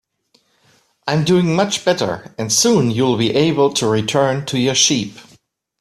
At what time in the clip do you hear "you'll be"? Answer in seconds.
2.89-3.35